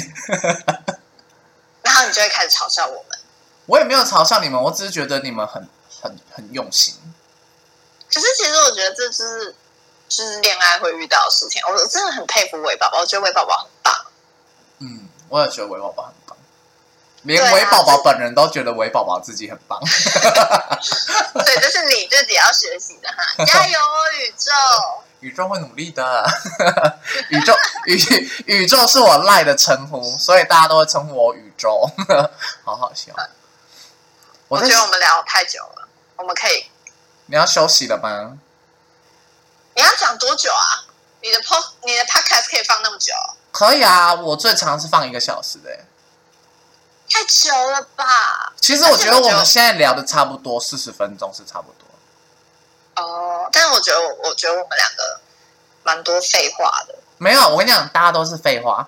[1.83, 3.19] 然后你就会开始嘲笑我们。
[3.65, 5.67] 我也没有嘲笑你们，我只是觉得你们很
[6.01, 6.95] 很很用心。
[8.13, 9.55] 可是其实我觉得这就是
[10.07, 11.61] 就是恋爱会遇到的事情。
[11.67, 13.93] 我真的很佩服韦宝宝，我觉得韦宝宝很棒。
[14.79, 16.37] 嗯，我也觉得韦宝宝很棒，
[17.23, 19.79] 连韦宝宝本人都觉得韦宝宝自己很棒。
[21.45, 24.51] 对，这是你自己要学习的哈，加油哦，宇宙！
[25.23, 26.29] 宇宙会努力的。
[27.29, 27.55] 宇宙
[27.85, 27.95] 宇
[28.45, 31.89] 宇宙是我赖的称呼，所以大家都会称呼我宇宙，
[32.65, 33.13] 好好笑。
[34.49, 35.87] 我觉得我们聊太久了，
[36.17, 36.65] 我们可以。
[37.27, 38.37] 你要休息了吗？
[39.75, 40.85] 你要讲多久啊？
[41.21, 43.13] 你的 po 你的 podcast 可以放那么久？
[43.51, 45.69] 可以啊，我最长是放一个小时的。
[47.09, 48.53] 太久了吧？
[48.59, 53.03] 其实我觉得我们现在聊的差不多四十分钟是差不多。
[53.03, 55.19] 哦，但是我觉得，我觉得我们两个
[55.83, 56.95] 蛮多废话的。
[57.17, 58.87] 没有，我跟你讲，大家都是废话。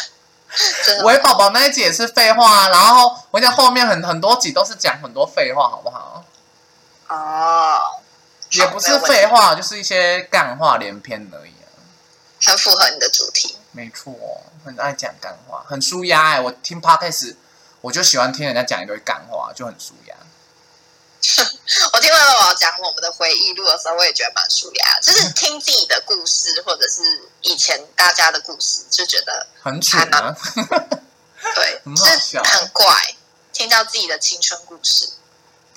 [1.04, 6.24] 喂，宝宝那一集也是废话，然后我讲后面很很多集都是讲很多废话，好不好？
[7.08, 7.80] 哦，
[8.50, 11.66] 也不是废话，就是一些干话连篇而已啊。
[12.40, 13.56] 很符合你的主题。
[13.72, 14.12] 没错，
[14.64, 16.40] 很爱讲干话，很舒压哎！
[16.40, 17.36] 我听 podcast，
[17.80, 20.14] 我就喜欢听人家讲一堆干话，就很舒压。
[21.92, 30.34] 我听了我讲我们的回忆录的时候，我也觉得蛮舒压，就是听自己的故事，或者是以前大家的故事，就觉得很蠢啊。
[31.54, 31.80] 对，
[32.44, 33.14] 很怪，
[33.52, 35.10] 听到自己的青春故事。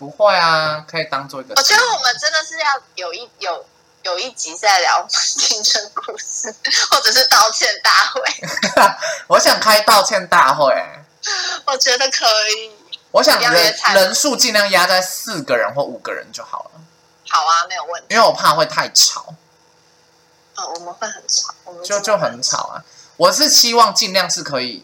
[0.02, 1.54] 不会啊，可以当做一个。
[1.56, 3.66] 我觉得我们真的是要有一有。
[4.04, 6.52] 有一集在聊 青春故事，
[6.90, 8.20] 或者是道歉大会。
[9.30, 10.74] 我想开道歉大会。
[11.68, 12.72] 我觉得可以。
[13.12, 16.82] 我想人人数尽量压在四个人或五个人就好了。
[17.30, 18.08] 好啊，没有问题。
[18.10, 19.36] 因为我怕会太吵。
[20.56, 22.84] 哦，我们会很吵，我们就就很吵啊！
[23.18, 24.84] 我是希望尽量是可以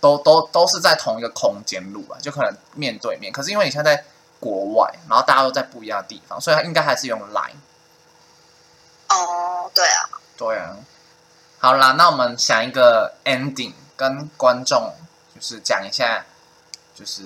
[0.00, 3.32] 都都都是在同一个空间录啊，就可能面对面。
[3.32, 4.04] 可是因为你现在在
[4.40, 7.56] 国外，然后大家都在不一样的地方，所以他应该还是用 Line。
[9.08, 10.76] 哦，对啊，对啊，
[11.58, 14.94] 好啦，那我们想一个 ending，跟观众
[15.34, 16.24] 就是讲一下，
[16.94, 17.22] 就是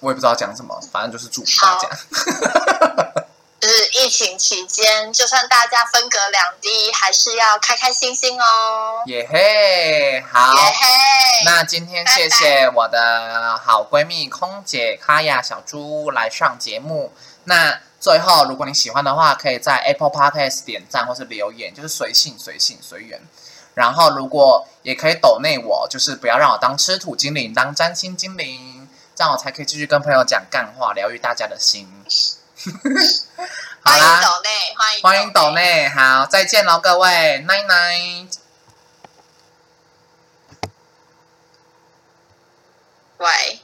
[0.00, 1.88] 我也不知道讲什么，反正就是祝福大家。
[3.58, 9.02] 就是疫情期间，就算大家分隔两地，还是要开开心心哦。
[9.06, 10.86] 耶嘿，好，耶嘿。
[11.44, 17.12] 那今天谢谢我的好闺蜜空姐卡雅小猪来上节目。
[17.44, 23.20] 那最后，如果你喜欢的话，可以在 Apple Podcast 点赞或是留言，就是随性随性随缘。
[23.74, 31.88] 然后，如果也可以抖内我，就是不要让我当吃土精灵，当占星精灵，这样我才可以继续跟朋友讲干话，疗愈大家的心。
[33.82, 38.26] 好啦，欢迎抖内，欢迎抖内，好，再见喽，各位，奶奶。
[43.18, 43.60] 喂。